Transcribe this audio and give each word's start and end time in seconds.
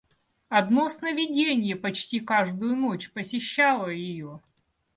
Одно 0.49 0.89
сновиденье 0.89 1.75
почти 1.75 2.19
каждую 2.21 2.75
ночь 2.75 3.11
посещало 3.11 3.89
ее. 3.89 4.41